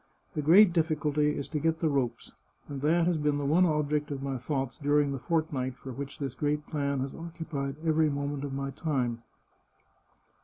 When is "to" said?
1.49-1.59